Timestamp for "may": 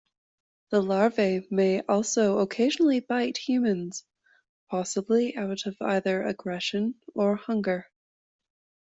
1.51-1.81